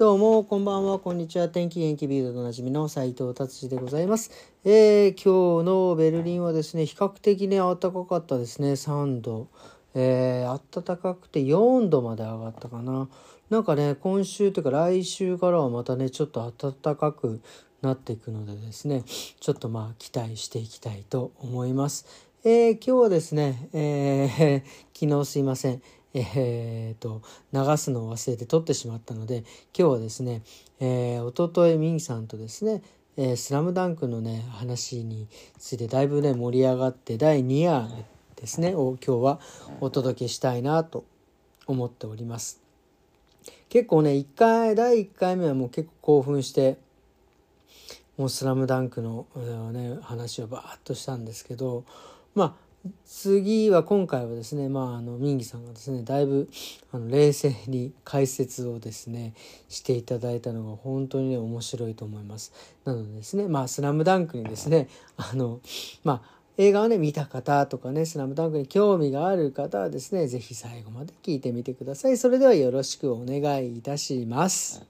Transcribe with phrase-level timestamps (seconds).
[0.00, 1.50] どうも、こんばんは、こんにちは。
[1.50, 4.30] 天気元気ビルドでおなじみの斉藤達治でございます。
[4.64, 9.48] えー、今日のベルリンはですね、比較的ね、暖かかったですね、3度。
[9.92, 13.10] えー、暖かくて4度まで上がったかな。
[13.50, 17.42] なんかね、今週というか来週からはまたね、ちょっと暖かく
[17.82, 22.06] なっていくのでですね、ちょっとまあ期待していきたいと思います。
[22.42, 24.64] えー、今日はですね、えー、
[24.98, 25.82] 昨日すいません。
[26.14, 27.22] えー、と
[27.52, 29.44] 流すのを忘れて撮ってしまったので
[29.76, 30.42] 今日はですね、
[30.80, 32.82] えー、おとといミンさんとですね
[33.16, 35.28] 「えー、スラムダンクのね話に
[35.58, 37.88] ついてだいぶね盛り上がって第2夜
[38.36, 39.40] ですねを今日は
[39.80, 41.04] お届けしたいなと
[41.66, 42.60] 思っております。
[43.68, 46.78] 結構ね1回第1回目はもう結構興奮して
[48.16, 49.26] もう「スラムダンクの、
[49.72, 51.84] ね、話をバーッとしたんですけど
[52.34, 52.69] まあ
[53.04, 56.48] 次は今回はですねまああのミンギさんがですねだいぶ
[56.92, 59.34] あの冷静に解説をですね
[59.68, 62.52] していただいたのが本当にね面白いと思います。
[62.84, 65.60] なのでですねまあ「スラムダンクにですねあの
[66.04, 72.16] まあ映画をね見た方とかね「スラムダンクに興味がある方はですね是非最後まで聞いてみてください。
[72.16, 74.82] それではよろしくお願いいたします。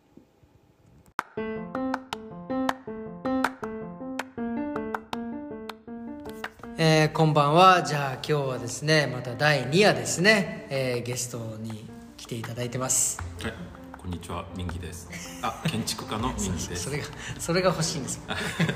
[6.83, 7.83] えー、こんばんは。
[7.83, 13.21] じゃあ今日はですねまた第2夜ですね、えー、ゲストに来ていただいてます。
[13.43, 13.55] はい。
[13.99, 14.47] こんにちは。
[14.57, 15.11] ミンギです。
[15.43, 16.85] あ建築家のミンギです。
[16.85, 17.05] それが
[17.39, 18.23] それが欲しいんです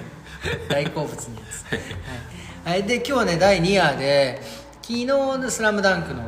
[0.69, 1.65] 大好物のやつ。
[2.67, 4.43] はい、はい、で今日はね第2夜で
[4.83, 6.25] 昨日の「スラムダンクの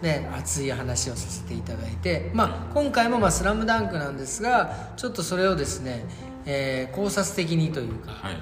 [0.00, 6.04] ね、熱い話をさせていただいて、まあ、今回もまあ「スラムダンクなんですがちょっとそれをですね、
[6.44, 8.36] えー、考察的にというか、はい。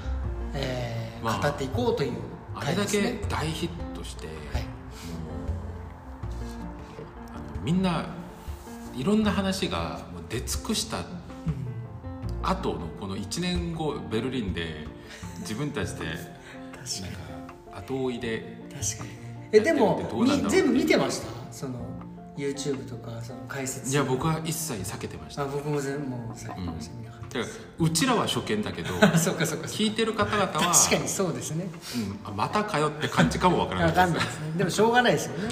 [0.53, 2.13] えー、まあ、語っていこうという
[2.55, 4.65] あれだけ大ヒットして、はい、
[7.35, 8.07] あのみんな
[8.95, 10.99] いろんな話がもう出尽くした
[12.43, 14.87] 後のこの1年後ベルリンで
[15.41, 16.21] 自分たちでなんか
[17.73, 19.11] 後追いで確かに。
[19.53, 20.01] えでも
[20.49, 21.53] 全部見てました？
[21.53, 21.79] その
[22.37, 23.93] YouTube とかその解説。
[23.93, 25.43] いや僕は一切避けてました。
[25.43, 27.87] あ僕も全部もう避けてました、うん。
[27.87, 31.69] うちらは初見だけど そうかそうか聞いてる方々は確かにそうですね、
[32.27, 34.13] うん、またかよって感じかもわからない。
[34.13, 34.53] ですね。
[34.59, 35.49] でもしょうがないですよね、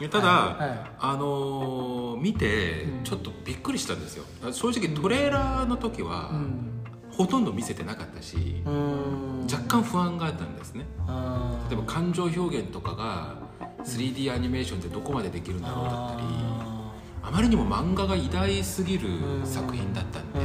[0.00, 0.68] うん、ただ、はい。
[0.68, 4.24] はい、あのー、見てちょっとびっくりしたんですよ。
[4.52, 6.82] 正直トレーラーの時は、うん、
[7.16, 8.62] ほとんど見せてなかったし
[9.50, 10.86] 若干不安があったんですね。
[11.70, 13.45] 例えば感情表現とかが
[13.86, 16.26] 3D アニメーションでどこまでできるんだろうだったり
[17.22, 19.08] あまりにも漫画が偉大すぎる
[19.44, 20.38] 作品だったんで、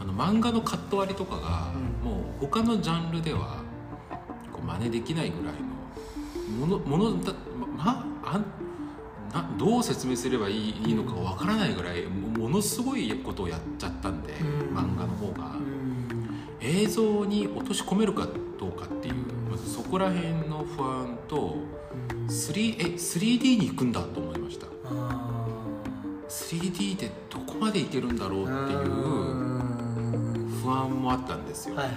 [0.00, 3.62] あの漫画のカット割りとかが、もう他のジャンルでは
[4.52, 5.54] こう真似できないぐらい
[6.58, 7.34] のものものだ
[7.76, 8.40] まあ
[9.34, 14.32] などう説明すればいいのかわからないぐらいものすごいことをやっちゃったんで、
[14.72, 15.56] 漫画の方が、
[16.60, 18.26] 映像に落とし込めるか
[18.58, 19.14] どうかっていう
[19.50, 21.56] まずそこら辺の不安と
[22.26, 24.66] 3, え 3D に行くんだと思いました。
[26.28, 28.86] 3D でどこまでいけるんだろうっていう
[30.62, 31.92] 不安もあったんですよ、はいは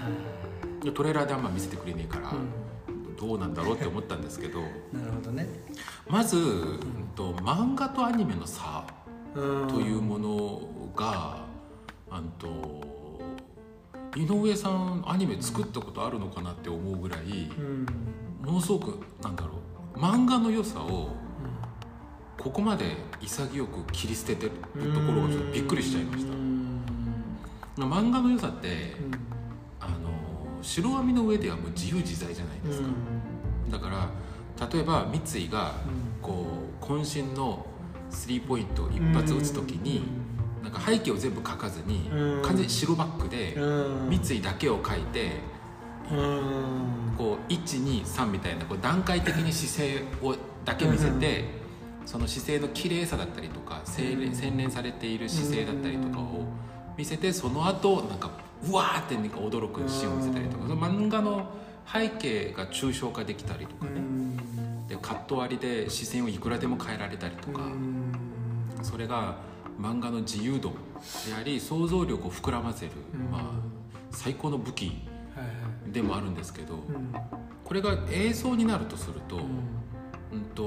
[0.86, 4.62] い、トレーラーであんま見せてくれねえから、うん、どうなんだろうって思ったんですけど。
[4.62, 4.66] な
[5.06, 5.48] るほどね。
[6.08, 6.80] まず、うん、
[7.16, 8.86] と漫画とアニメの差
[9.34, 9.40] と
[9.82, 10.62] いうもの
[10.96, 11.46] が
[12.10, 13.20] あんと
[14.16, 17.86] 井上さんアニメ作ったことあるのかなって思うぐらい、うん、
[18.44, 19.59] ものすごくなんだろう
[20.00, 21.10] 漫画の良さを
[22.40, 24.52] ここまで潔く切り捨ててる
[24.94, 26.34] ところがちょっとびっくりしちゃいました。
[27.84, 28.96] 漫画の良さって、
[29.80, 29.96] あの
[30.62, 32.88] 白網の上ではもう自由自在じゃないですか、
[33.72, 35.74] だから例えば三井が
[36.22, 36.46] こ
[36.82, 37.66] う渾身の
[38.10, 40.04] スリーポイントを一発打つ時に、
[40.64, 42.10] なんか背景を全部描かずに、
[42.42, 43.54] 完全に白バックで
[44.10, 45.42] 三井だけを描いて、
[47.18, 51.46] こう123みたいなこう段階的に姿勢をだけ見せて、
[52.06, 54.18] その姿勢の綺麗さだったりとか洗
[54.58, 56.46] 練されている姿勢だったりとかを
[56.98, 58.32] 見せてその後なんか
[58.68, 60.68] うわーってなんか驚くシーンを見せたりとか。
[60.68, 61.50] その漫画の
[61.92, 64.02] 背景が抽象化できたりとかね。
[64.88, 67.62] でカット割りで視線をいくらでも変えられたりとか。
[68.82, 69.36] それが
[69.80, 70.76] 漫画の自由度で
[71.38, 72.92] あり想像力を膨らませる、
[73.32, 73.42] まあ、
[74.12, 75.09] 最高の武器
[75.92, 76.84] でもあるんですけど
[77.64, 79.38] これが映像になるとすると。
[79.38, 79.44] うん。
[80.54, 80.64] と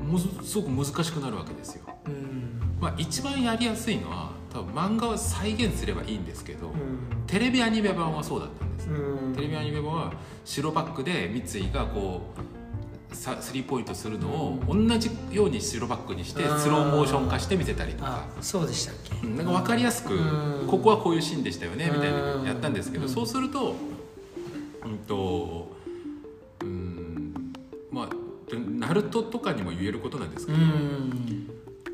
[0.00, 1.82] むすごく難しくなるわけですよ。
[2.06, 6.74] うん、まあ、一番やりやすいのは多分漫画を再現すればいいんですけど、うん、
[7.26, 10.12] テレビアニメ版はそうだったんです、うん、テレビアニメ版は
[10.44, 12.20] 白バックで三井がこ
[13.10, 18.26] うさスリーポイントするのを同じように白バックにしてスローモーション化して見せたりとか。
[18.38, 19.26] あそうでしたっけ？
[19.26, 19.36] うん。
[19.36, 20.68] なんか分かりやすくうん。
[20.68, 23.10] ここはこういうシーンでしたよねみたいなうんやったんですけどうん。
[23.10, 23.74] そうすると
[24.84, 25.72] うんと
[26.62, 27.52] うん
[27.90, 28.08] まあ
[28.54, 31.48] ナルトとかにも言えることなんですけうどん。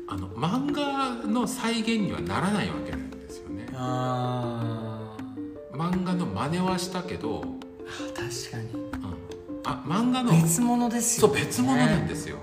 [0.07, 3.67] あの漫画の再現にはならないわけなんですよね。
[3.73, 5.15] あ
[5.71, 8.89] 漫画の真似はしたけど、うん、ー確かに。
[9.63, 12.37] あ漫画の別物ですよ、そう別物なんですよ。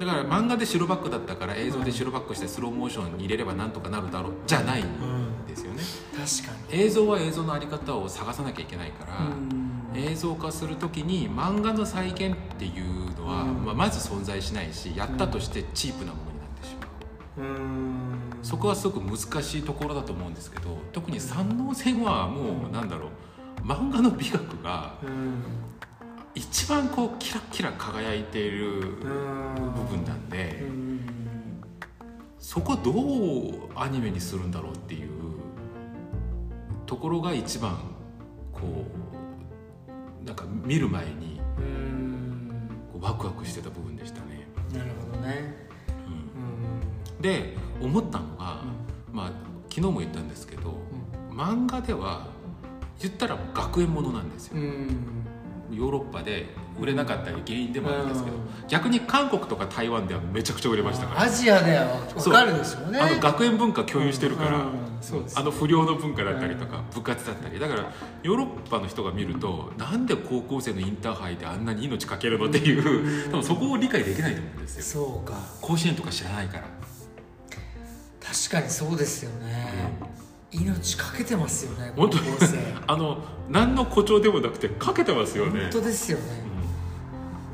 [0.00, 5.82] だから漫画で白バックだったから映像で白バックしてスローモーションに入れればなんとかなるだろうじゃないんうんですよね。
[6.12, 6.80] 確かに。
[6.82, 9.22] 映像は映像のあり方を探さなきゃいけないから、う
[9.54, 9.57] ん
[9.98, 13.64] 映像化する時に漫画の再現っていうのは、うん。
[13.64, 17.46] まあ、まず存在しないしやったとしてチープなものになってしまう。
[17.46, 18.18] うん。
[18.42, 25.42] そこはすごく難しいところだと思うんですけど特に三能線はもうなんだろう漫画の美学がうん
[26.34, 29.54] 一番こうキラッキラ輝いているうん。
[29.74, 31.00] 部分なんで、うん。
[32.38, 35.10] そこどうアニメにするんだろうっていう
[36.86, 37.76] ところが一番
[38.52, 39.07] こう
[40.28, 42.70] なんか見る前にうん。
[42.92, 44.46] こうワクワクしてた部分でしたね。
[44.72, 45.66] なるほどね。
[47.16, 47.22] うん。
[47.22, 48.62] で思ったのが、
[49.10, 49.32] まあ
[49.70, 50.74] 昨日も言ったんですけど
[51.30, 52.28] 漫画では
[53.00, 54.56] 言ったら学園ものなんですよ。
[54.56, 54.98] うんうん
[55.70, 56.46] ヨーロッパで
[56.80, 58.42] 売れなかったり原因でもあるんですけどうん。
[58.68, 61.22] 逆に韓国とか台湾ではめちゃくちゃ売れましたから。
[61.22, 61.86] アジアでは
[62.16, 63.00] 分かるでしょうね。
[63.00, 64.72] あの学園文化共有してるから、うん。
[65.00, 67.58] そうですあの不良の文化だったりとか、部活だったり。
[67.58, 67.92] だから
[68.22, 74.82] ヨーロッパの人が見るとなんで高校生のインターハイであんなに命かけるのっていう、多分そこを理解できないと思うんですよ。
[75.04, 75.34] そうか。
[75.60, 76.64] 甲子園とか知らないから、
[78.20, 79.92] 確かにそうですよね、
[80.50, 82.18] 命かけてますよね高本当？
[82.18, 82.58] 校生。
[82.86, 83.18] あの
[83.48, 85.62] 何の誇張でもなくてかけてますよね。
[85.62, 86.24] 本当ですよね。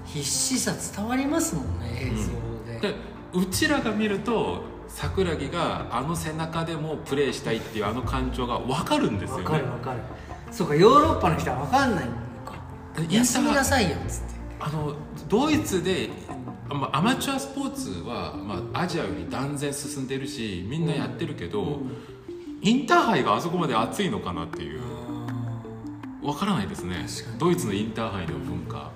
[0.07, 2.95] 必死さ伝わりますもんね映像うんで、で
[3.33, 9.43] うちらが見ると桜木があの背中でもプレーしたいっていうあの感情が分かるんですよね。
[9.43, 10.01] 分かる分かる。
[10.53, 12.55] そうかヨーロッパの人は分かんないのか。
[13.11, 14.35] 休みなさいよっつって。
[14.61, 14.95] あの
[15.29, 16.11] ドイツで
[16.71, 21.81] あまあアマチュアスポーツは、まあ、アジアより断然進んでるしみんなやってるけど、
[22.65, 24.81] インターハイがあそこまで熱いのかなっていう。
[26.23, 27.07] わからないですね。
[27.39, 28.91] ドイツのインターハイの文化、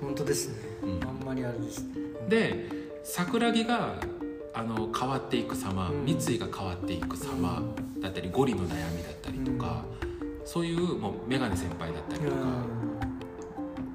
[0.00, 0.54] 本当ですね、
[0.84, 1.08] うん。
[1.08, 1.94] あんまりあれですね。
[2.28, 2.70] で
[3.02, 3.96] 桜木が
[4.54, 6.04] あの変わっていく様、うん。
[6.04, 7.60] 三井が変わっていく様
[8.00, 9.84] だったりゴリの悩みだったりとか、
[10.44, 12.36] そういうもうメガネ先輩だったりとか、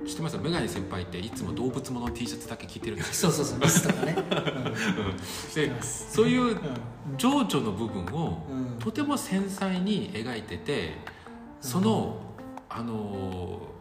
[0.05, 0.37] 知ってます？
[0.37, 4.15] メガネ先輩っていつも動物もの T シャツだけ着てるんですよそうそうそうリスとかね、
[5.55, 6.11] でます。
[6.13, 6.57] そういううん。
[7.17, 8.79] 情緒の部分をうん。
[8.79, 10.97] とても繊細に描いてて
[11.61, 12.17] その、
[12.69, 13.73] あのー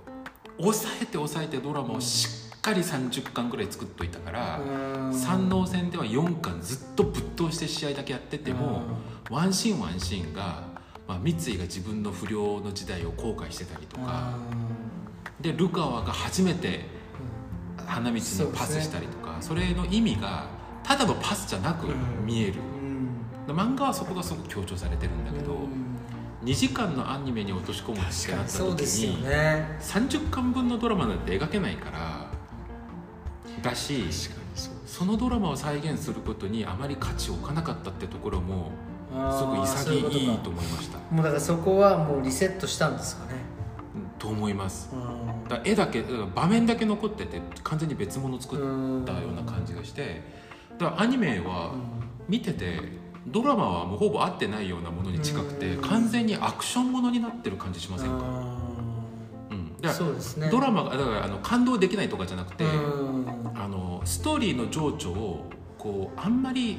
[0.58, 5.14] 抑えて抑えてドラマをしっかり30巻ぐらい作っといたから、うん。
[5.14, 8.82] 三能戦では4巻ずっとぶっ通して試合だけやってても、
[9.30, 10.62] ワンシーンワンシーンが、
[11.08, 14.34] まあ、三井が自分の不良の時代を後悔してたりとか、
[15.42, 16.86] でルカワが初めて
[17.86, 18.20] 花道に
[18.54, 20.46] パスしたりとかそ,、れの意味が
[20.82, 21.88] ただのパスじゃなく
[22.24, 22.54] 見える、
[23.48, 23.54] うん。
[23.54, 25.98] 漫画はそこがすごく強調されてるんだけど、うん。
[26.44, 29.78] 2時間のアニメに落とし込むってなった時に、ね。
[29.80, 32.30] 30巻分のドラマなんて描けないから
[33.62, 34.04] だし
[34.86, 38.72] そのドラマを再現することにあまり価値を置かなかったってところも
[39.10, 40.98] すごく潔いいと思いました。
[41.10, 43.34] もうだからそこはもうリセットしたんですかね。
[44.18, 44.90] と思います。
[44.92, 46.02] うんだ絵だけ
[46.34, 50.22] 場面だけ残ってて完全に別物作ったような感じがして
[50.78, 51.74] だからアニメは
[52.28, 55.82] 見ててドラマはもうほぼ合ってないようなものに近くてうん。
[55.82, 58.14] 完全にアクションものになってる感じしませんか、
[59.50, 60.04] うん、だか
[60.40, 63.52] らドラマがだからあの感動できないとかじゃなくて、うん。
[63.54, 65.46] あのストーリーの情緒を
[65.78, 66.78] こうあんまり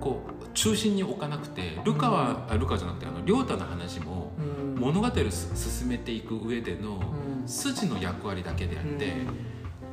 [0.00, 7.00] こう中心に置かなくてルカは、あルカじゃなくてあの亮太の話もうん物語を進めていく上での
[7.40, 7.48] うん。
[7.48, 9.28] 筋の役割だけであって、うん。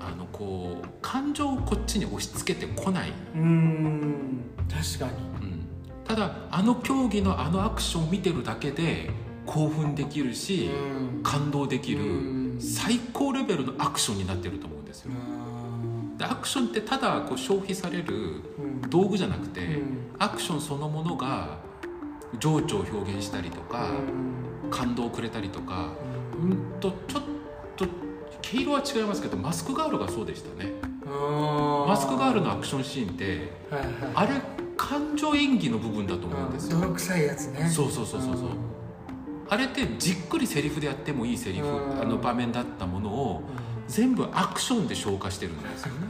[0.02, 4.42] あのこう感情をこっちに押し付けてこない、うん。
[4.70, 5.48] 確かに。
[5.48, 5.68] うん。
[6.06, 9.12] ただあの競技のあのアクションを見てるだけで
[9.46, 11.24] 興奮できるし、うん。
[11.24, 12.62] 感動できる、うん。
[12.62, 15.12] 最高レベルのアクションになってると思うんですよ。
[16.18, 18.90] でアクションってただこう消費されるうん。
[18.90, 19.98] 道具じゃなくて、うん。
[20.18, 21.60] アクションそのものが
[22.40, 23.92] 情緒を表現したりとか、
[24.70, 25.94] 感動をくれたりとか、
[26.42, 27.24] うん、とちょっ
[27.76, 27.86] と
[28.42, 30.72] 毛色は違いますけどマスクガールがそうでしたね。
[31.06, 33.92] ママスクガールのアクションシーンってはいはい。
[34.14, 34.42] あれ
[34.78, 37.70] 感情演技の部分だと思うんですよ、泥臭いやつね。
[37.70, 38.50] そうそうそうそうそう。
[39.50, 42.02] あれってじっくりセリフでやってもいいセリフ、うん。
[42.02, 43.44] あの場面だったものを
[43.88, 46.08] 全部アクションで消化してるんですよね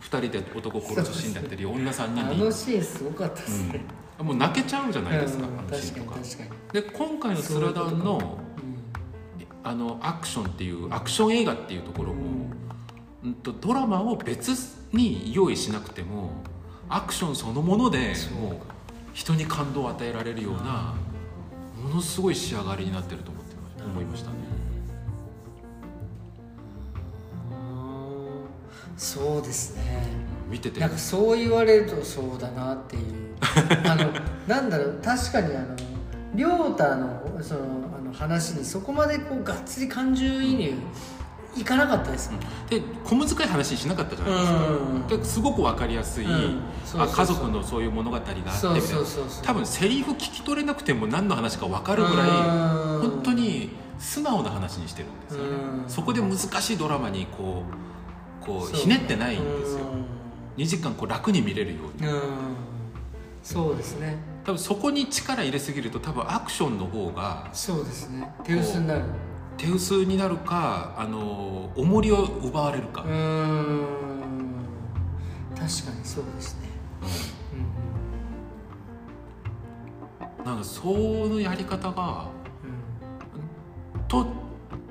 [0.00, 3.80] 二人で男殺すシーンだったり女3人あでのシーンすごかったですね、
[4.18, 6.18] もう泣けちゃうじゃないですか、うんあのシーンとか。
[6.72, 8.38] で今回の「スラダンの」
[9.64, 12.20] あのアクションっていうアクション映画っていうところも、
[13.24, 14.52] うん、とドラマを別
[14.92, 16.30] に用意しなくても
[16.88, 18.56] アクションそのものでもう
[19.12, 20.94] 人に感動を与えられるような
[21.82, 24.36] ものすごい仕上がりになってると思ってま思いましたね。
[28.96, 30.02] そうですね。
[30.50, 30.80] 見てて。
[30.80, 33.02] なんかそう言われるとそうだなっていう。
[33.86, 34.10] あの
[34.46, 35.76] なんだろう確かにあの
[36.34, 37.60] 亮太のその
[37.98, 40.74] あの話にそこまでこうがっつり感情移入
[41.56, 45.20] いかなかったですもん、で小難しい話にしなかったじゃないですか、うん。
[45.20, 48.82] ですごく分かりやすい、あ家族のそういう物語があって
[49.42, 53.10] 多分セリフ聞き取れなくても何の話か分かるぐらいうん。
[53.10, 55.48] 本当に素直な話にしてるんですよね。
[55.84, 55.88] うん。
[55.88, 57.95] そこで難しいドラマにこう
[58.46, 59.80] こうひねってないんですよ。
[60.56, 62.08] 2時間こう楽に見れるように。
[62.08, 62.20] うん、うん
[63.42, 64.16] そうですね。
[64.44, 68.28] 多分そこに力入れすぎると多分アクションの方がそうですね。
[68.42, 69.04] 手薄になる。
[69.56, 73.86] 手薄になるかあの重りを奪われるか、うーん。
[75.50, 76.68] 確かにそうですね。
[80.44, 82.28] なんかそのやり方が
[83.94, 84.02] うん。
[84.08, 84.26] と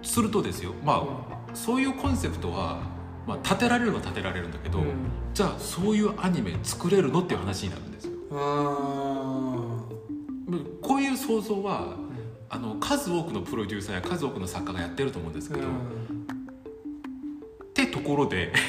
[0.02, 0.74] するとですよ。
[0.84, 1.56] まあ、うん。
[1.56, 2.80] そういうコンセプトは、
[3.27, 4.86] まあ、立てられるのは立てられるんだけど、うん。
[5.34, 8.12] じゃあそういうアニメ作れるのっていう話になるんですよ。
[10.82, 12.05] こういう想像はー
[12.48, 15.74] あの数多くのプロデューサーや数多くの作家がやってると思うんですけど、うん。
[15.74, 15.77] っ
[17.74, 18.53] てところで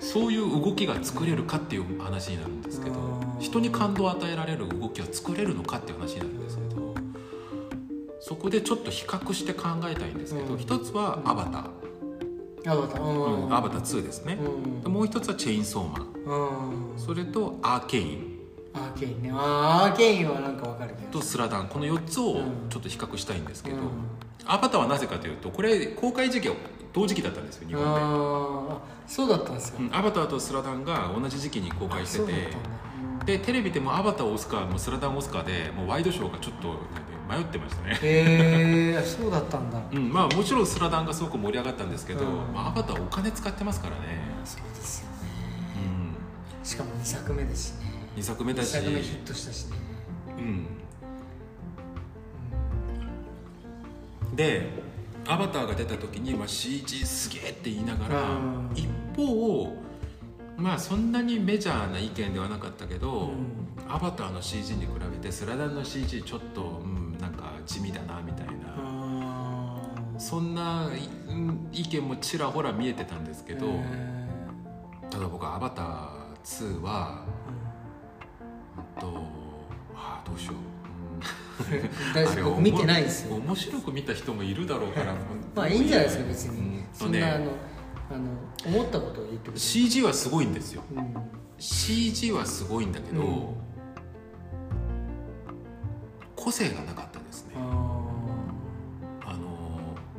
[0.00, 6.81] そういう動きが作れるかっていう話になるんですけど人に感動を与えられる動きは作れるのかっていう話になるんですけど
[8.32, 10.58] そこでちょっと比較して考えたいんですけどうん。
[10.58, 11.68] 一つは「アバター」
[12.72, 13.02] アバター。
[13.02, 13.44] うん。
[13.44, 14.38] うんアバター2」ですね。
[14.84, 14.92] うん。
[14.92, 16.92] もう一つは「チェインソーマン。
[16.94, 18.38] うん」それと「アーケイン。
[18.72, 19.30] アーケインね。
[19.34, 23.82] あーアーケインはなんかわかる」けどと「スラダン」この4つをちょっと比較したいんですけどうん
[24.46, 26.54] 「アバター」はなぜかというとこれ公開時期は
[26.94, 27.90] 同時期だったんですよ日本で。
[27.90, 28.76] あー。
[29.06, 29.78] そうだったんですか。
[29.78, 33.24] うんアバターとスラダンが同じ時期に公開しててそうだったんだ。
[33.26, 36.74] でテレビでもアバターオスカーもスラダンオスカーでもうワイドショーがちょっと
[37.32, 39.80] 迷ってましたね、へえそうだったんだ。
[39.90, 42.52] うん、まあもちろんスラダンがすごく盛り上がったんですけど、うん。
[42.52, 44.02] まあ、アバターお金使ってますからね、
[44.44, 45.12] そうですよね。
[46.62, 47.86] うしかも2作目ですしね。
[48.16, 49.76] ん、2作目だ2し、作目ヒットしたしね。
[50.38, 50.42] う
[54.34, 54.82] ん、で
[55.26, 58.70] アバターが出た時に、まあ、CG すげえって言いながら、うん。
[58.74, 59.72] 一方
[60.56, 63.30] まあそんなにメジャーな意見ではなかったけど、
[63.88, 69.76] アバターの CG に比べてスラダンの CG ちょっと、うん、なんか地味だなみたいな、あ
[70.18, 70.90] そんな
[71.72, 73.68] 意見もちらほら見えてたんですけど、
[75.08, 77.24] ただ僕「アバター2は」
[78.96, 79.00] うん。
[79.00, 79.22] と
[79.94, 80.56] ああどうしよう、
[82.18, 83.36] あれ見てないんですよ。
[83.36, 85.14] 面白く見た人もいるだろうから
[85.54, 86.56] まあいいんじゃないですか別うん。
[86.56, 86.60] に。
[86.60, 87.44] とねそんなあの
[88.10, 90.82] あの思ったことを言ってくれ CG はすごいんですよ。
[90.92, 91.14] うん。
[91.58, 93.46] CG はすごいんだけど、うん。
[96.34, 97.11] 個性がなかった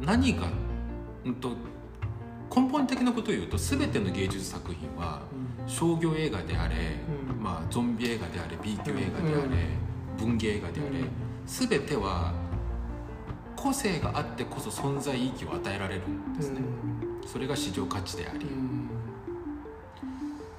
[0.05, 0.47] 何が、
[1.25, 1.51] うん、と
[2.55, 5.21] 根本的なことを言うと全ての芸術作品は
[5.65, 6.75] 商業映画であれ、
[7.29, 7.41] うん。
[7.41, 9.67] まあ、ゾンビ映画であれ B 級映画であれ、
[10.17, 11.09] 文芸映画であれ、うん。
[11.45, 12.33] 全ては
[13.55, 16.61] 個性があってこそ存在意義を与えられるんですね、
[17.25, 18.45] それが市場価値であり。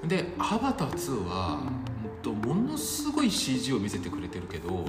[0.03, 0.09] う、ん。
[0.09, 1.95] で「アバター2は」うん。
[2.23, 4.87] とものすごい CG を見せてくれてるけど、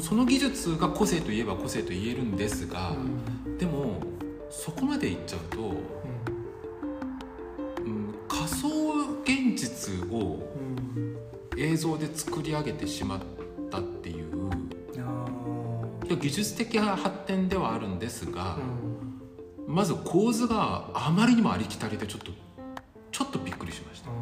[0.00, 2.94] その技術が個性といえば個性と言えるんですが、
[3.58, 4.00] でも
[4.50, 5.58] そこまでいっちゃうと、
[7.84, 8.68] うん、仮想
[9.22, 10.38] 現実を
[11.56, 13.20] 映像で作り上げてしまっ
[13.70, 14.50] たっていう
[14.94, 18.58] いや技術的な発展ではあるんですが、
[19.66, 22.30] まず構図があまりにもありきたりでちょっと
[23.10, 24.10] ちょっとびっくりしました。
[24.10, 24.14] だ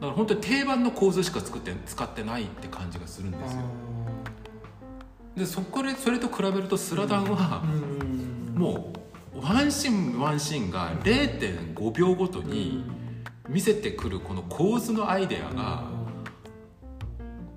[0.00, 3.60] から本当に定番の構図しか作って使ってないって感じがするんですよ
[5.36, 7.62] でそこでそれと比べるとスラダンは
[8.54, 8.92] も
[9.34, 12.84] うワンシーンワンシーンが0.5秒ごとに
[13.48, 15.90] 見せてくるこの構図のアイデアが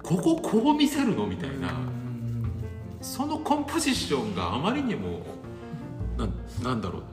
[0.02, 1.72] こここう見せるのみたいな
[3.02, 5.20] そのコンポジションがあまりにも
[6.18, 6.28] な
[6.64, 7.04] なんだろう。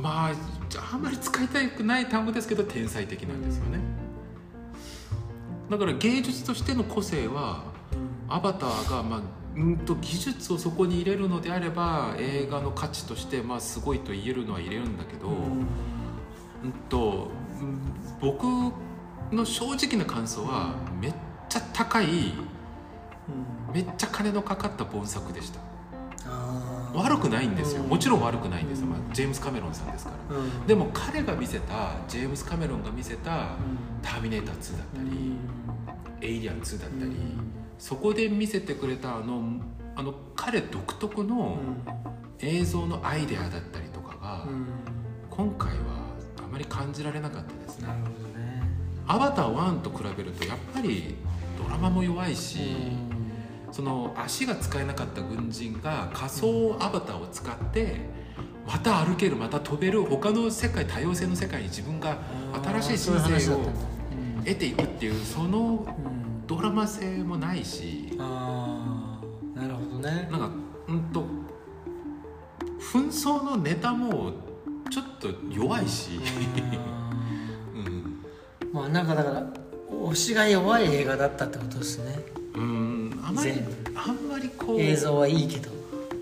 [0.00, 0.32] まあ
[0.92, 3.78] あんまり使いたくない単語ですけど天才的なんですよね。
[5.70, 7.64] だから芸術としての個性は
[8.28, 9.20] アバターが、まあ、
[9.56, 16.72] うんと技術をそこに入れるのであれば映画の価値としてまあすごいと言えるのは入れるんだけど、うん。
[16.88, 17.28] と
[17.60, 17.78] うん
[18.20, 18.44] 僕
[19.34, 21.14] の正直な感想はめっ
[21.48, 22.06] ちゃ高い
[23.72, 25.60] めっちゃ金のかかった本作でした。
[26.94, 27.82] 悪くないんですよ。
[27.82, 27.88] うん。
[27.88, 30.36] もちろん悪くないんですよ、うんまあ、ジェームス・カメロンさんですから。
[30.36, 30.66] うん。
[30.66, 33.46] でも彼が見せたジェームス・カメロンが見せたうん
[34.02, 35.38] 「ターミネーター2」だったりうん
[36.20, 39.42] 「エイリアン2」だったり、うんそこで見せてくれたあの
[39.96, 41.58] あの彼独特の
[42.38, 44.66] 映像のアイデアだったりとかが、うん。
[45.28, 45.76] 今回は
[46.38, 47.88] あまり感じられなかったですね。
[47.88, 47.92] ね。
[49.08, 51.16] アバター1と比べるとやっぱり
[51.60, 52.60] ドラマも弱いし、
[53.72, 57.96] その足が使えなかった軍人が仮想アバターを使って
[58.64, 62.18] また歩けるまた飛べる他の世界多様性の世界に自分が
[62.80, 63.58] 新しい人生を
[64.44, 65.84] 得ていくっていうその
[66.52, 69.18] ドラマ性もないしあ
[69.56, 70.28] あなるほどね。
[70.30, 70.50] なんか
[70.86, 71.24] うんと
[72.92, 74.32] 紛争のネタも
[74.90, 76.20] ちょっと弱いし、
[77.74, 78.22] うん。
[78.70, 79.46] まあなんかだから
[80.10, 82.18] 推しが弱い映画だったってことですね。
[82.54, 85.70] うんあまり全あんまりこう映像はいいけど。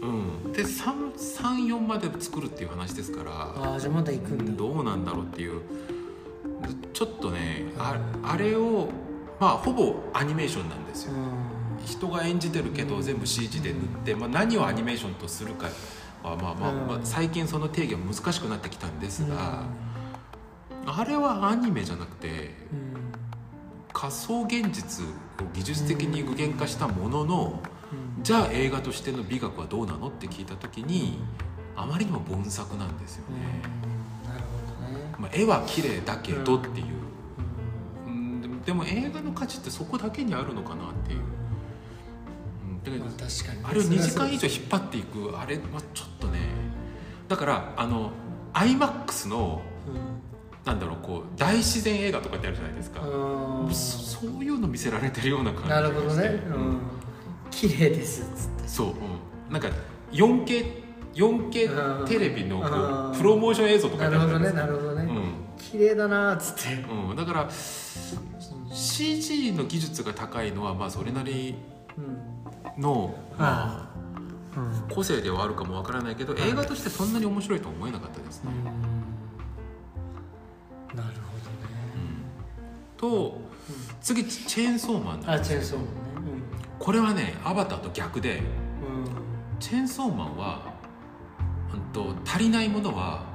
[0.02, 4.52] うん、で34まで作るっていう話ですからああじゃあまだ行くんだ。
[4.52, 5.60] どうなんだろうっていう。
[6.92, 8.88] ちょっとねああれを
[9.40, 11.12] まあほぼアニメーションなんですよ。
[11.84, 15.66] 人が演じてるけど全部 CG で塗って、まあ、何をアニメーションとするか
[16.22, 19.64] は、まあまあまあ、最近その定義は難しくなってきたんですが、
[20.86, 22.50] あれはアニメじゃなくて
[23.92, 25.08] 仮想現実を
[25.54, 27.62] 技術的に具現化したものの、
[28.22, 31.18] じゃあ映画としての美学はどうなのって聞いた時に
[31.74, 33.36] あまりにも凡作なんですよね、
[35.18, 36.99] まあ、絵は綺麗だけどっていう、うん、
[38.70, 41.18] でも映画の価値ってそこだけにあるのかなっていう、
[42.68, 45.62] うん、だからまあ確かにあれを2時間以上引っ張っていくあれは
[45.92, 46.38] ちょっとね
[47.26, 48.12] だからあの
[48.52, 49.60] IMAX の
[50.64, 53.74] なんだろうこう大自然映画とかってあるじゃないですか、うん。
[53.74, 56.26] そそういうの見せられてるような感じなるほどね。
[56.26, 56.78] うん。
[57.50, 58.68] 綺麗ですっつって。
[58.68, 59.68] そう、うん、なんか
[60.12, 60.82] 4K,
[61.14, 63.10] 4K テレビのこうん。
[63.10, 66.82] うプロモーション映像とかなるほどねってあるじゃなるほどねないですか綺麗だなっつって。
[66.84, 67.48] うんうん、だから
[68.70, 71.56] CG の技術が高いのはまあそれなり
[71.96, 72.82] うん。
[72.82, 73.90] の、ま
[74.54, 74.94] あ、うん。
[74.94, 78.50] 個性ではあるかもわからないけど映画としてそんなに面白いとは思えなかったですね。
[80.94, 81.18] なるほどね。
[82.96, 83.40] と
[84.00, 85.30] 次チェーンソーマンなん。
[85.30, 85.90] あですチェーンソーマンね。
[86.78, 88.40] これはねアバターと逆で
[88.82, 89.04] うん。
[89.04, 89.20] うん
[89.60, 90.72] チェーンソーマンは、
[91.74, 93.26] うん、と足りないものは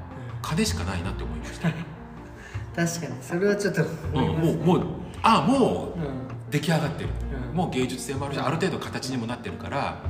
[0.41, 1.69] 金しかないなって思いました、
[2.75, 3.21] 確かに。
[3.21, 6.51] それはちょっとうん、思いますもうもうあもううん。
[6.51, 7.09] 出来上がってる。
[7.51, 7.57] うん。
[7.57, 10.01] もう芸術性もあるしある程度形にもなってるから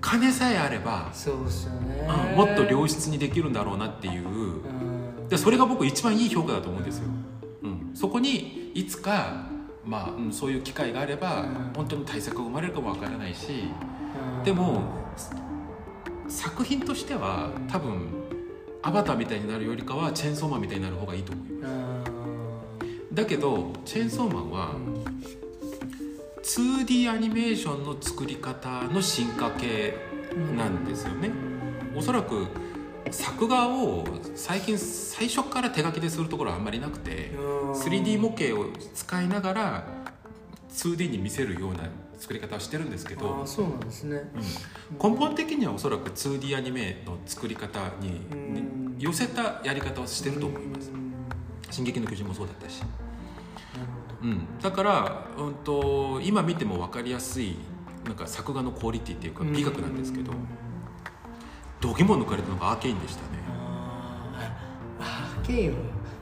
[0.00, 2.06] 金さえあれば、そうっすよね。
[2.30, 4.28] うんもっと良質にできるんだろうなっていう。
[4.28, 5.28] うん。
[5.28, 7.04] でそれが僕一番いい評価だと思うんですよ、
[7.62, 9.46] うん、そこにいつか、
[9.82, 11.72] まあうん、そういう機会があれば、うん。
[11.74, 13.70] 本当に対策が生まれるかもわからないし
[14.38, 14.44] うん。
[14.44, 14.82] でも
[16.28, 18.08] 作品としては多分
[18.82, 21.81] アバターみたいになるよりかはチェーンソーマンみたいになる方がいいと思ううん
[23.12, 24.74] だけどチェーンソーマンは
[26.42, 29.94] 2D アニメーションの作り方の進化系
[30.56, 31.30] なんですよね。
[31.94, 32.46] おそらく
[33.10, 37.30] 作画を最近最初から手書きでするところはあんまりなくて
[37.74, 39.84] 3D 模型を使いながら
[40.72, 41.80] 2D に見せるような
[42.18, 44.22] 作り方をしてるんですけあどあそうなんですね。
[45.02, 48.96] 根本的にはおそらく 2D アニメの作り方にうん。
[48.98, 50.90] 寄せたやり方をしてると思います。
[50.90, 51.11] うん
[51.72, 52.82] 「進撃の巨人」もそうだったし、
[54.22, 57.56] うん、だから、うん、と今見ても分かりやすい
[58.04, 60.38] なんか作画のクオリティっていうか美学なんですけどうん
[61.80, 63.28] 度肝抜かれたのがアーケインでしたね。
[65.00, 65.76] アーケインは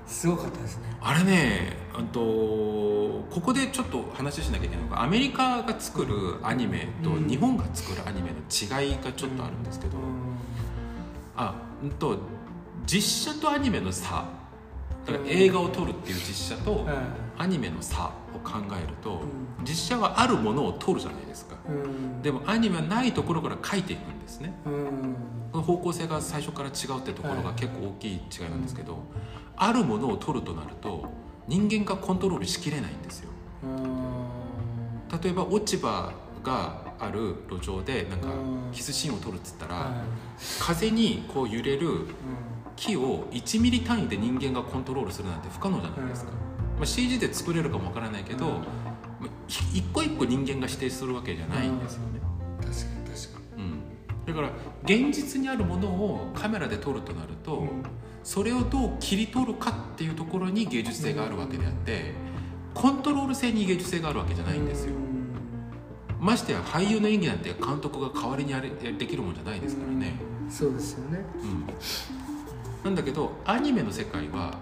[0.06, 0.96] すごかったですね。
[1.02, 7.28] あれねうんとここでちょっと話しなきゃいけないのがアメリカが作るアニメとうん。
[7.28, 9.98] 日本が作るアニメの違いがちょっとあるんですけど、
[11.36, 12.16] あうんと
[12.86, 14.24] 実写とアニメの差
[15.06, 16.86] だから映画を撮るっていう実写と
[17.38, 19.18] アニメの差を考えると、う
[19.64, 21.56] 実写はあるものを撮るじゃないですか。
[21.68, 22.22] うん。
[22.22, 24.52] でもアニメはないところから描いていくんですね。
[24.66, 25.16] うん。
[25.52, 28.98] その方向性が最初から違うってところが結構大きい違いなんですけど、
[29.56, 31.10] あるものを撮るとなると
[31.48, 33.30] 人間がコントロールしきれないんですよ。
[33.64, 35.20] うん。
[35.22, 38.72] 例えば落ち葉がある路上でなんかうん。
[38.72, 39.92] キスシーンを撮るっつったら、はい。
[40.60, 42.06] 風にこう揺れるうん
[42.80, 46.30] 木を1ミリ単位で人間がコントロールするなんて不可能じゃないですか、
[46.76, 48.52] まあ、CG で作れるかもわからないけど、うん。
[48.52, 52.20] まあひ一個一個人間が指定するわけじゃないんですよね、
[54.26, 54.50] だから
[54.84, 57.82] 現実にあるものをカメラで撮るとなると、うん。
[58.22, 62.12] それをどう切り取るかっていうところに芸術性があるわけであって
[62.74, 64.94] コントロール性に芸術性があるわけじゃないんですよ。
[66.20, 70.14] ましてや俳優の演技なんて監督が代わりにやれできるもんじゃないですからね、
[70.50, 71.24] そうですよね。
[71.42, 71.66] うん、
[72.84, 74.58] なんだけどアニメの世界は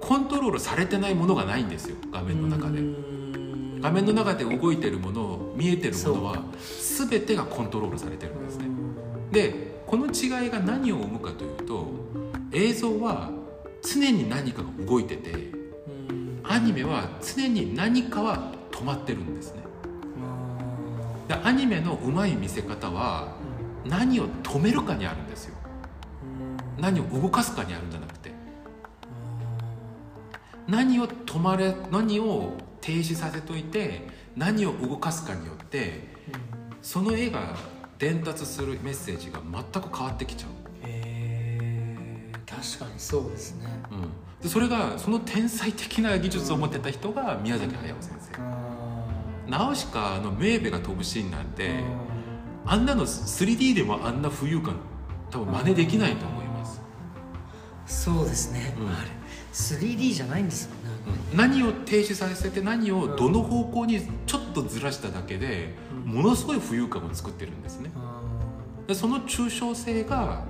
[0.00, 2.80] コントロールされてないものがないんですよ画面の中で。
[2.80, 3.80] うん。
[3.80, 8.66] 画面の中で動いてるもの見えてるものはそ全てがコントロールされてるんですね。
[9.30, 11.88] でこの違いが何を生むかというと
[12.52, 13.30] 映像は
[13.82, 16.40] 常に何かが動いててうん。
[16.44, 19.60] アニメは常に何かは止まってるんですね。
[21.28, 23.36] でアニメのうまい見せ方は
[23.84, 25.54] 何を止めるかにあるんですよ
[26.80, 28.30] 何を動かすかにあるんじゃなくて
[30.66, 36.08] 何を止まれ何を停止させといて何を動かすかによって
[36.82, 37.56] その絵が
[37.98, 40.50] 伝達するメッセージが全く変わってきちゃう、
[42.46, 43.66] 確かにそうですね。
[43.90, 44.08] うん、
[44.42, 48.38] でそれがその天才的な技術を持ってた人が宮崎駿先生。
[49.50, 51.82] ナウシカのメーベが飛ぶシーンなんて
[52.64, 54.76] あんなの 3D でもあんな浮遊感
[55.30, 56.49] 多分真似できないと思います、
[57.90, 58.86] そうですね、うん。
[58.88, 59.08] あれ
[59.52, 60.68] 3D じゃないんです
[61.34, 61.36] ん。
[61.36, 65.74] 何を停止させて何をどの方向にちょっとずらしただけで
[66.06, 66.12] うん。
[66.12, 67.90] ものすごい浮遊感を作ってるんですね。
[68.86, 70.44] でその抽象性が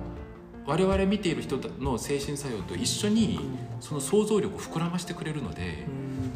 [0.65, 3.39] 我々見ている人の精神作用と一緒に
[3.79, 5.85] その想像力を膨らましてくれるので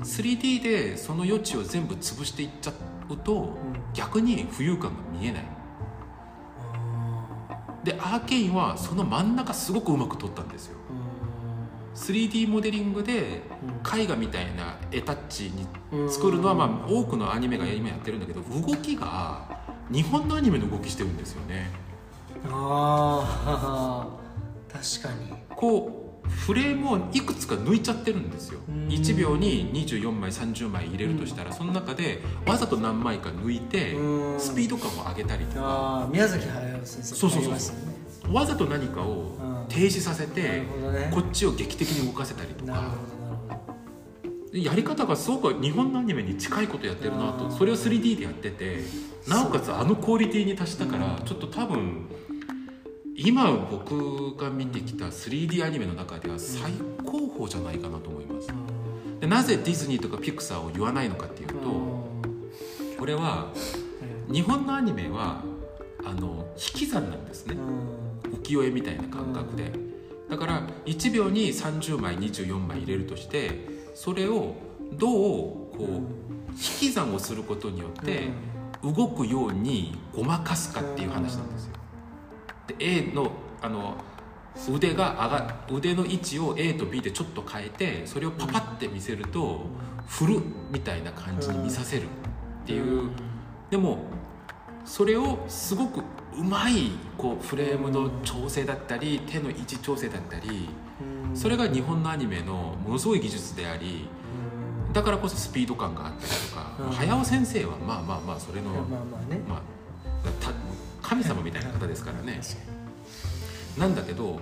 [0.01, 2.73] 3D でその余地を全部潰していっちゃ
[3.09, 3.55] うと
[3.93, 5.43] 逆に浮遊感が見えない。
[7.83, 10.77] でアーケインはその真ん中すごくうまく撮ったんですよ
[11.95, 13.41] 3D モデリングで
[13.95, 15.65] 絵画みたいな絵タッチに
[16.09, 21.69] 作るのはまあ多くのアニメが今やってるんだけど動きが日本のアニメの動きしてるんですよね。
[22.51, 24.07] ああ
[24.71, 25.33] 確かに。
[25.55, 28.59] こうフレームをいくつか抜いちゃってるんですよ。
[28.67, 28.87] うん。
[28.87, 34.39] 1秒に24枚30枚入れるとしたらその中でわざと何枚か抜いてうん。
[34.39, 35.61] スピード感を上げたりとか。
[35.61, 37.94] ああ宮崎駿先生そうそうそうありますよね
[38.31, 41.11] わざと何かを停止させなてね。
[41.13, 42.93] こっちを劇的に動かせたりとか。
[44.53, 48.79] やり方がすごく日本のアニメに近いことやってるなとそれを 3D でやってて
[49.27, 52.07] なおかつあのクオリティに達したからうんちょっと多分
[53.17, 56.71] 今僕が見てきた 3D アニメの中では最
[57.05, 58.47] 高峰じゃないかなと思います。
[59.19, 61.55] でなぜディズニーとかピクサーを言わないのかっていうと
[62.97, 63.51] これは
[64.31, 65.41] 日本のアニメは
[66.05, 67.55] あの引き算なんですね
[68.27, 69.71] 浮世絵みたいな感覚で。
[70.29, 74.55] だから1秒に30枚24枚入れるとしてそれを
[74.93, 75.09] どう
[75.77, 78.29] こう引き算をすることによって
[78.81, 81.73] 動くようにごまかすかっていう話なんですよ。
[82.67, 83.95] で A のあの
[84.73, 89.65] 腕が上が腕の位置を A と B でちょっと変えてそれをパパって見せると
[90.07, 92.07] 振るみたいな感じに見させるっ
[92.65, 93.09] ていう。
[93.69, 94.05] でも
[94.85, 96.01] それをすごく
[96.37, 100.69] うまいこうフレームの調整だったり手の位置調整だったり
[101.33, 104.07] それが日本のアニメのものすごい技術であり
[104.95, 106.91] だからこそスピード感があったりとかうん。
[106.91, 109.41] 早尾先生はまあまあまあそれのまあまあね。
[109.47, 109.61] まあ
[110.39, 110.51] た
[111.01, 112.39] 神様みたいな方ですからね。
[113.77, 114.39] なんだけど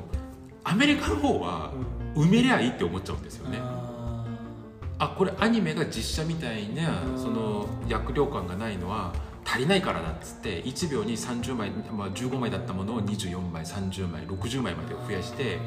[0.63, 1.73] アメリカの方は
[2.15, 3.57] 埋めりゃいいって思っちゃうんですよね。
[3.59, 4.25] あ
[4.99, 7.19] あこれアニメが実写みたいなうん。
[7.19, 9.11] その躍動感がないのは
[9.45, 15.59] 足りないからだっつって1秒に30枚、まあ、15枚だったものを24枚30枚60枚まで増やして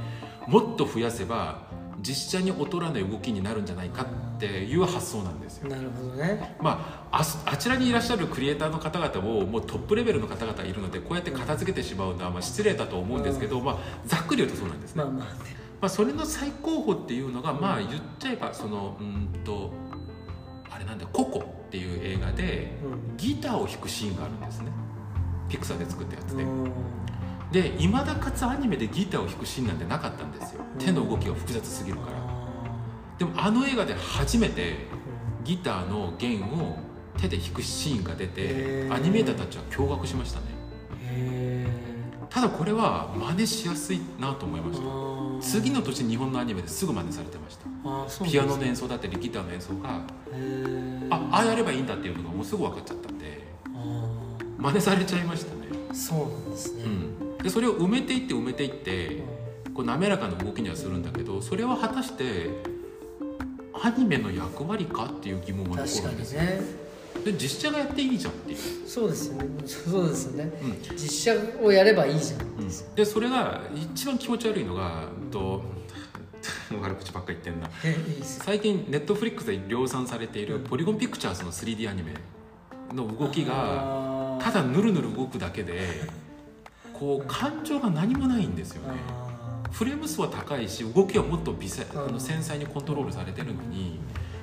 [0.46, 1.66] もっと増やせば
[2.00, 5.68] 実写に劣らない動きになるんじゃないかっていう発想なんですよ。
[5.68, 15.02] なるほどねまあ、あすあちらにいらっしゃるクリエイターの方々ももうトップレベルの方々いるのでこうやって片付けてしまうのはまあ失礼だと思うんですけど、まあ、ざっくり言うとそうなんですね。
[15.02, 19.72] まあまあねまあ、それの最高峰っていうのがまあ言っちゃえばそのうんと
[20.70, 22.72] あれなんだよ「ココ」っていう映画で
[23.16, 24.70] ギターを弾くシーンがあるんですね。
[25.48, 26.44] ピクサーで作ったやつで。
[27.52, 30.62] でいまだかつアニメでギターを弾くシーンなんてなかったんですよ。
[30.78, 32.16] 手の動きが複雑すぎるから。
[33.18, 34.88] でもあの映画で初めて
[35.44, 36.78] ギターの弦を
[37.16, 40.46] 手で弾くシーンが出てアニメーターたちは驚愕しましたね。
[41.08, 41.66] へ
[42.28, 44.84] ただこれは真似しやすいなと思いました。
[44.84, 44.88] え
[45.56, 47.64] 次の年日本のアニメですぐ真似されてました。
[47.84, 50.02] あそうピアノの演奏だったりギターの演奏が
[51.10, 56.84] あああやればいいんだっていうのがもうすぐ分かっちゃったんであ真似されちゃいましたね、ーそうなんですね。
[56.84, 59.22] うん、でそれを埋めていって埋めていって
[59.72, 62.50] こう滑らかな動きにはするんだけどそれは果たして
[63.82, 66.60] アニメの役割かっていう疑問は確か残るんですよ、にね
[67.24, 69.48] で実写がやっていいじゃんっていう、そうですよね。
[69.66, 70.52] そうですよね。
[70.62, 70.96] うん。
[70.96, 72.94] 実写をやればいいじゃん。
[72.94, 75.62] でそれが一番気持ち悪いのがうんと
[76.80, 77.70] 悪口ばっかり言ってんな。
[78.22, 80.64] 最近ネットフリックスで量産されているうん。
[80.64, 82.14] ポリゴンピクチャーズの 3D アニメ
[82.92, 85.80] の動きがただぬるぬる動くだけで
[86.92, 88.98] こう感情が何もないんですよね。
[89.08, 89.26] あ
[89.72, 92.08] フレーム数は高いし動きはもっと微細うん。
[92.08, 93.98] あの繊細にコントロールされてるのに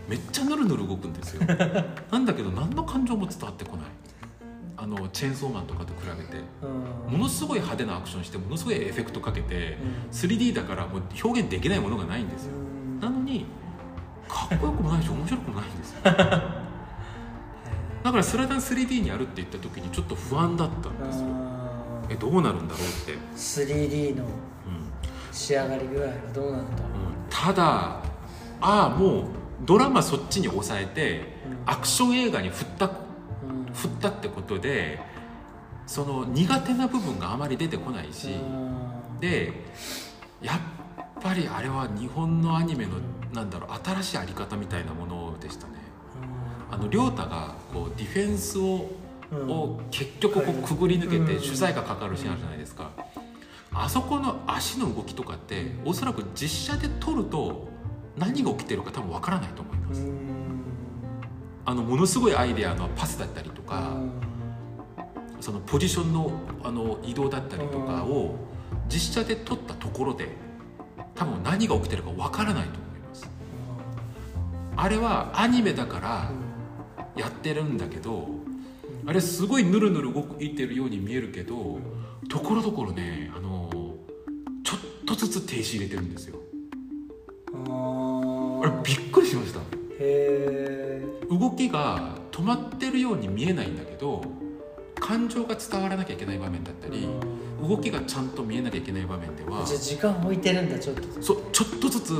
[0.08, 1.46] めっちゃぬるぬる動くんですよ。
[2.12, 3.86] なんだけど何の感情も伝わってこない。
[4.76, 6.44] あのチェーンソーマンとかと比べて。
[6.62, 7.14] ーうん。
[7.18, 10.10] ものすごい派手なアクションしてものすごいエフェクトかけてうん。
[10.12, 12.52] 3D だからもう表現できないものがないんですよ。
[12.56, 13.00] うん。
[13.00, 13.46] なのに
[14.28, 16.12] かっこよくもないし面白くもないんですよだ
[18.12, 21.26] からスラダン 3D にやるって言った時にちょっと不安だったんですよ。
[21.30, 23.18] あえどうなるんだろうって、ー
[24.12, 24.32] 3D のうん。
[25.32, 26.88] 仕上がり具合はどうなんだう。
[26.88, 26.90] ん。
[27.30, 28.02] ただ
[28.60, 29.24] ああもう
[29.66, 31.22] ドラマそっちに抑えて
[31.66, 33.74] アクション映画に振ったうん。
[33.74, 35.00] 振ったってことで
[35.88, 39.20] その苦手な部分があまり出てこないし、うん。
[39.20, 39.54] で
[40.42, 40.60] やっ
[41.22, 42.92] ぱりあれは日本のアニメの
[43.34, 45.74] なんだろう新しいあり方みたいなものでしたね。
[46.70, 48.90] あの亮太がこうディフェンスを,、
[49.32, 49.50] うん。
[49.50, 51.42] を結局こうくぐり抜けてうん。
[51.42, 52.92] 取材がかかるシーンあるじゃないですか。
[53.76, 57.73] あそこの足の動きとかっておそらく実写で撮ると
[58.18, 60.02] 何が起きてるか多分わからないと思います。
[60.02, 60.34] うん。
[61.66, 63.98] あのものすごいアイデアのパスだったりとか
[65.40, 66.32] そのポジションの
[66.64, 68.36] あの移動だったりとかを
[68.90, 70.30] 実写で撮ったところで
[71.16, 73.30] 多分何が起きてるかわからないと思います。
[74.76, 76.32] あれはアニメだから
[77.16, 78.28] やってるんだけど
[79.06, 81.80] あれすごいヌルヌル動いてるように見えるけど
[82.30, 83.70] ところどころねあの
[84.64, 86.40] ちょっとずつ停止入れてるんですよ
[88.64, 89.60] あれびっくりしました。
[91.30, 94.24] 動きが止まってるように見えないんだけど
[95.00, 97.08] 感情が伝わらなきゃいけない場面だったり
[97.62, 101.22] 動きがちゃんと見えなきゃいけない場面ではじゃあ時間置いてるんだちょっと。
[101.22, 102.14] そちょっとずつ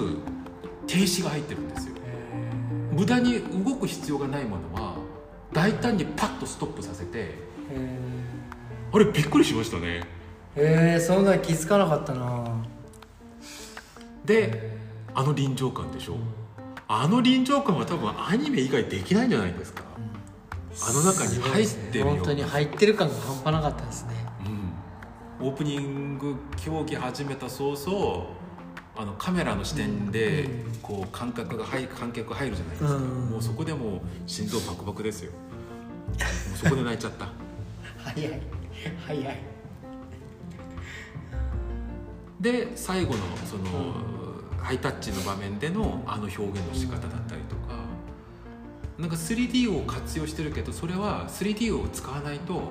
[0.88, 1.96] 停止が入ってるんですよ。
[1.96, 4.96] へ無駄に動く必要がないものは
[5.54, 7.10] 大胆にパッとストップさせて
[7.72, 8.00] え
[8.92, 10.04] あれびっくりしましたね。
[10.56, 12.66] へえそんな気づかなかったな。
[14.26, 14.73] で
[15.16, 16.18] あの臨場感でしょ？
[16.88, 19.84] あの臨場感は多分アニメ以外できないんじゃないですか？
[20.88, 22.16] あの中に入ってるような。
[22.18, 24.14] 本当に入ってる感が半端なかったですね。
[25.40, 28.26] うん、オープニング競技始めた早々
[28.96, 30.74] あのカメラの視点でうん。
[30.84, 33.30] こう感覚が入観客が入るじゃないですか、うん。
[33.30, 35.32] もうそこでもう心臓バクバクですよ。
[35.32, 35.38] も
[36.56, 37.30] うそこで泣いちゃった。
[38.04, 38.42] 早い。
[39.08, 39.38] 早い。
[42.42, 43.64] で最後のその
[44.64, 47.84] ハイタッチの場面でのあの表現の仕方だったりとか。
[48.98, 52.62] なんか 3D を活用してるけどそれは 3D を使わないと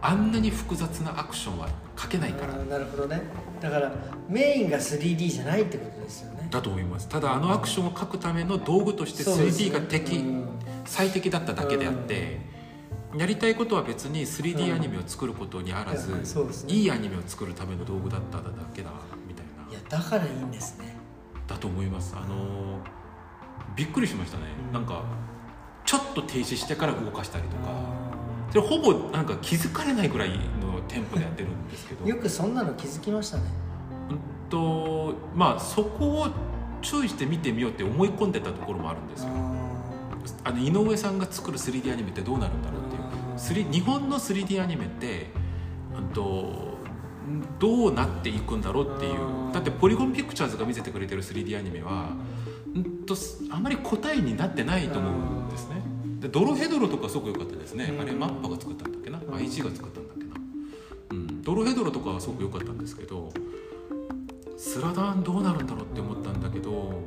[0.00, 2.54] あんなに複雑なアクションは描けないから。
[2.54, 3.22] なるほどね。
[3.60, 3.92] だから
[4.28, 6.48] メインが 3D じゃないってことですよね。
[6.50, 7.08] だと思います。
[7.08, 10.48] ただあのアクションを描くための道具としてそうですね 3D が適、うん
[10.86, 12.38] 最適だっただけであって、
[13.16, 16.24] やりたいことは別に 3D アニメを作ることにあらず、うん。
[16.24, 16.72] そうですね。
[16.72, 18.90] いいアニメを作るための道具だっただけだ
[19.26, 19.70] みたいな。
[19.70, 20.95] いやだからいいんですね
[21.46, 22.14] だと思います。
[22.16, 22.96] あのー
[23.74, 25.02] びっくりしましたね、なんか
[25.84, 27.64] ちょっと停止してから動かしたりとか。
[27.66, 28.06] あ
[28.50, 32.04] それほぼなんか気づかれないぐらいのテンポでやってるんですけど。
[32.04, 33.44] ーよくそんなの気づきましたね。
[34.10, 36.28] うんとまあそこを
[36.80, 39.30] 注意して見てみようって思い込んでたところもあるんですよ。
[40.44, 42.84] あの井上さんが作る 3D アニメってどうなるんだろうっ
[43.52, 43.72] ていう。
[43.72, 45.26] 日本の 3D アニメって
[45.96, 46.65] うんと
[47.58, 49.52] どうなっていくんだろうっていう。
[49.52, 52.10] だってポリゴンピクチャーズが見せてくれてる 3D アニメは
[52.74, 53.14] うんと
[53.50, 55.12] あまり答えになってないと思う
[55.46, 55.82] んですね。
[56.20, 57.90] でドロヘドロとかすごく良かったですね。
[57.92, 58.00] うん。
[58.00, 59.18] あれマッパが作ったんだっけな？
[59.18, 59.34] うん。
[59.34, 60.34] IG が作ったんだっけな？
[61.10, 61.42] うん。
[61.42, 63.32] ドロヘドロとかはすごく良かったんですけど
[64.56, 67.02] スラダンどうなるんだろうって思ったんだけどもう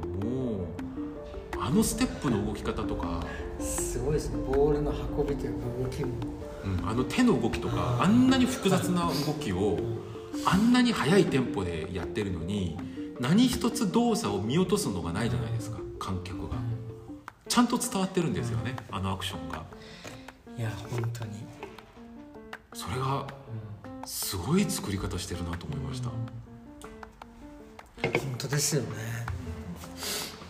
[1.60, 3.26] あのステップの動き方とか。
[3.60, 4.42] すごいですね。
[4.48, 6.14] ボールの運びというか動きも
[6.64, 6.90] うん。
[6.90, 9.80] あの手の動きとかあんなに複雑な動きを
[10.46, 12.78] あんなに速いテンポでやってるのに
[13.20, 16.56] 何一つ動作を見落とすのがないじゃないですか観客が。
[17.48, 19.64] ちゃんと伝わってるんですよねあのアクションが。
[20.58, 21.32] いや本当に、
[22.74, 23.26] それが
[24.06, 26.10] すごい作り方してるなと思いました。
[26.10, 26.20] 本
[28.38, 28.90] 当ですよね、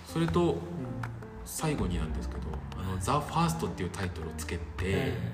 [0.07, 0.57] それと
[1.45, 2.41] 最後になんですけど
[2.77, 5.33] 「あのザ・ファーストっていうタイトルをつけてえ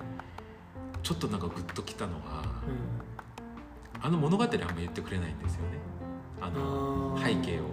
[1.06, 3.46] ちょっとなんかグッときたのがえ
[4.02, 5.78] あの物語はあんま言ってくれないんですよね。
[6.42, 7.66] あの背景を。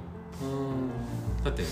[0.43, 1.43] うん。
[1.43, 1.65] だって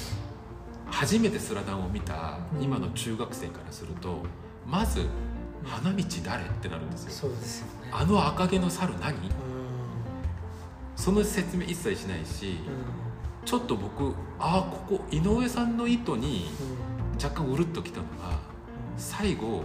[0.90, 4.22] 初めてスラダンを見た今の中学生からすると
[4.66, 5.06] まず
[5.62, 7.10] 「花道誰?」ってなるんですよ。
[7.10, 7.90] そうですよね。
[7.92, 9.12] あの赤毛の猿何？
[9.12, 9.20] うん。
[10.96, 13.44] その説明一切しないしうん。
[13.44, 16.50] ちょっと僕ああここ井上さんの意図に
[17.12, 17.22] うん。
[17.22, 18.38] 若干うるっときたのが
[18.96, 19.62] 最後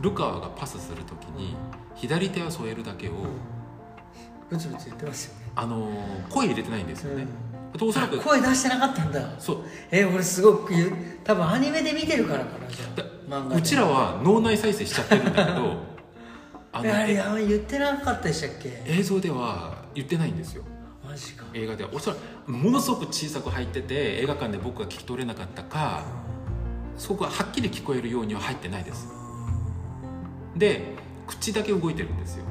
[0.00, 1.56] ルカワがパスする時に
[1.94, 3.12] 左手は添えるだけを、
[4.48, 5.90] ブツブツ言ってますよねあの
[6.30, 6.86] 声入れてないん。
[6.86, 7.26] ですよね、
[7.74, 9.12] あとおそらく声出してなかったん。
[9.12, 10.92] だそうえ俺すごく言う
[11.24, 15.34] 多分アニメで見てるからかなじゃ漫画うちらは脳内再生しちゃってるん。
[15.34, 15.76] だけど
[16.72, 20.36] あのえあれあ言ってなかったでしたっけ映像では言ってないん。
[20.36, 20.62] ですよ
[21.04, 26.04] マジか映画ではおそらくものすごく小さく入ってて映画館で僕が聞き取れなかったか
[26.96, 29.08] そこははっきり聞こえるようには入ってないです
[30.58, 32.44] で口だけ動いてるんですよ。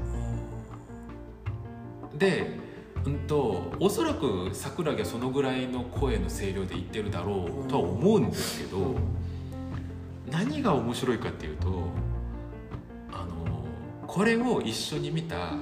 [2.15, 2.57] で、
[3.05, 8.95] うんと、おそらく桜木はそのぐらいの声の声量で言ってるだろうとは思うんですけど、
[10.31, 11.67] 何が面白いかっていうと
[13.13, 13.65] あの
[14.05, 15.53] これを一緒に見た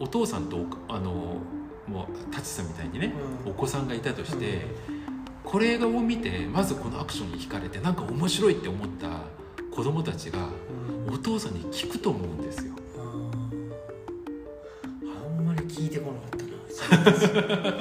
[0.00, 1.38] お父さんとおあの
[1.86, 3.12] もう舘さんみたいにね、
[3.44, 3.52] うん。
[3.52, 4.66] お子さんがいたとして、
[5.44, 9.08] これを見てまずこのアクションに惹かれてなんか面白いって思った
[9.70, 10.48] 子供たちがうん
[11.12, 12.74] お父さんに聞くと思うんですよ。
[15.36, 16.44] あんまり聞いてこなかった
[17.10, 17.74] な。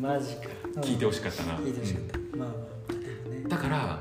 [0.14, 0.48] マジか。
[0.80, 2.18] 聞いてほしかったな、聞いてほしかった。
[2.18, 2.54] まあまあま
[3.26, 3.44] あね。
[3.48, 3.98] だから、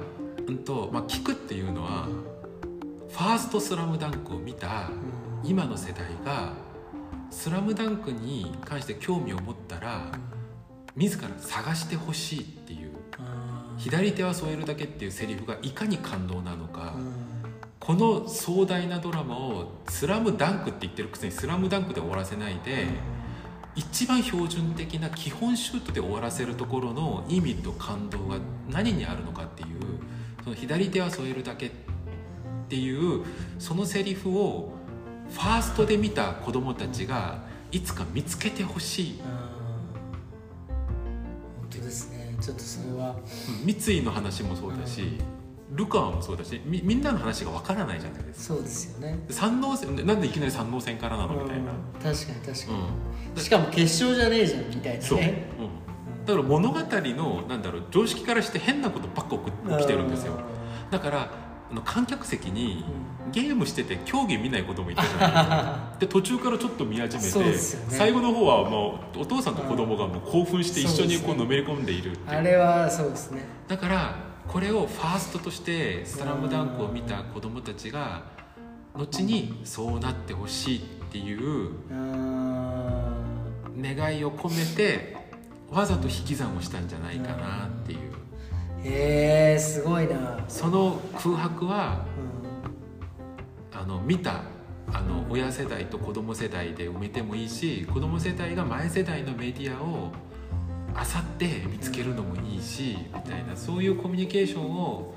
[0.48, 2.08] うんとまあ、聞くっていうのは、
[3.10, 4.92] ファースト「スラムダンクを見た
[5.44, 5.50] うん。
[5.50, 6.54] 今の世代が
[7.32, 10.12] 「スラムダンクに関して興味を持ったら
[10.96, 12.90] 自ら探してほしいっていう。
[13.78, 17.19] 左手は添えるだけっていうセリフがいかに感動なのか、うん
[17.90, 22.86] この壮大なドラマを「スラムダンクって言ってるくせに「スラムダンクで終わらせないで、
[23.74, 28.38] 一番標準的な基本シュートで終わらせるところの意味と感動が
[28.70, 29.80] 何にあるのかっていう
[30.44, 31.72] その左手は添えるだけっ
[32.70, 33.26] ていう
[33.58, 34.72] そのセリフを
[35.32, 37.40] ファーストで見た子供たちが
[37.72, 39.22] いつか見つけてほしい。
[40.70, 42.36] 本当ですね。
[42.40, 43.16] ちょっとそれは。
[43.64, 45.18] うん三井の話もそうだし
[45.72, 48.56] ルカワもそうだしみみんなの話がわからないじゃないですか。
[48.56, 49.20] そうですよね。
[49.30, 52.16] 三能線なんでいきなり三能線からなのみたいな、うん。
[52.16, 53.34] 確かに確かうん。
[53.36, 59.38] にしかも決勝じゃねえじゃんみたいなそう、ねうん、だから物語のなんだろう常識からして変なことばっか
[59.78, 60.34] 起きてるんですよ。
[60.90, 61.32] だから
[61.72, 62.84] あの観客席に
[63.32, 65.96] ゲームしてて競技見ないこともいたじゃないですか。
[66.02, 67.58] で途中からちょっと見始めて、ね。
[67.90, 72.40] 最後の方はもうお父さんと子供がもう興奮して一緒にこうのめり込んでいるっていう。
[72.40, 73.44] あれはそうですね。
[73.68, 78.24] だからこれをファーストとして「スラムダンクを見た子供たちが
[78.96, 80.82] 後にそうなってほしいっ
[81.12, 83.14] ていうあ
[83.80, 85.16] 願いを込めて
[85.70, 88.00] わざと引き算をしたんじゃないかなっていう。
[88.84, 90.40] ーへえすごいな。
[90.48, 92.06] その空白は
[93.74, 94.42] うあの見た
[94.92, 100.12] あの親世代と子供世代で埋めてもいいし子供世代が前世代のメディアを
[100.96, 105.16] 漁って見つけるのもいいしみたいなそういうコミュニケーションを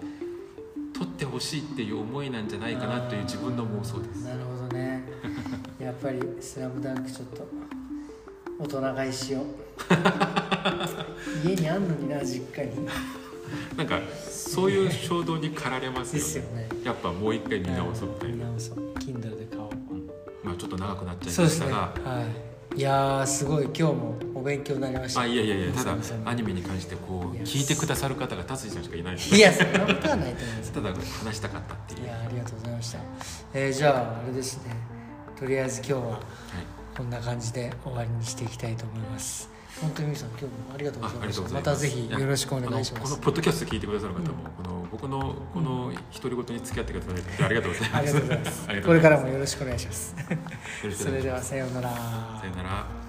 [0.92, 4.20] 取ってほしいっていう思いなんじゃないかなという自分の妄想です。
[4.20, 5.02] んなるほどね。
[5.80, 7.48] やっぱり「スラムダンクちょっと
[8.58, 9.44] 大人買いしよう。
[11.48, 12.86] 家にあんのにな実家に。
[13.76, 16.68] なんかそういう衝動に駆られますよね。
[16.68, 16.68] ね。
[16.84, 18.94] やっぱもう一回見直そうみたいな、見直そう。
[18.94, 19.70] Kindle で買おう。
[20.44, 22.26] まあちょっと長くなっちゃいましたが、は
[22.74, 22.78] い。
[22.78, 23.64] いやーすごい。
[23.64, 25.20] 今日もお勉強になりました。
[25.20, 30.72] あいやいやいやただアニメに関してこう聞いてくださる方が達治さんしかいないいやそんなことはないと思います。
[30.72, 32.06] ただ話したかったっていう。
[32.06, 32.98] いやありがとうございました。
[33.54, 34.74] えーじゃああれですね。
[35.38, 36.20] とりあえず今日ははい。
[36.96, 39.48] こんな感じで終わりにしていきたいと思います。
[39.80, 41.54] 本当に皆さん今日もありがとうございました。
[41.54, 43.02] またぜひよろしくお願いします。
[43.04, 44.26] このポッドキャスト聞いてくださる方も、
[44.56, 47.90] この僕のこの独り言に付き合ってくださってありがとうござい
[48.38, 48.66] ます。
[48.84, 50.16] これからもよろしくお願いします。
[50.92, 51.88] それではさようなら。
[51.90, 53.01] すさよなら